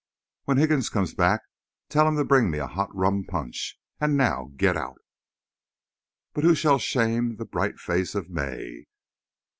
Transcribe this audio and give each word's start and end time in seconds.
When 0.45 0.57
Higgins 0.57 0.89
comes 0.89 1.13
back, 1.13 1.41
tell 1.87 2.07
him 2.07 2.15
to 2.17 2.25
bring 2.25 2.49
me 2.49 2.57
a 2.57 2.65
hot 2.65 2.89
rum 2.91 3.23
punch. 3.23 3.79
And 3.99 4.17
now 4.17 4.49
get 4.57 4.75
out!" 4.75 4.97
But 6.33 6.43
who 6.43 6.55
shall 6.55 6.79
shame 6.79 7.35
the 7.35 7.45
bright 7.45 7.79
face 7.79 8.15
of 8.15 8.27
May? 8.27 8.85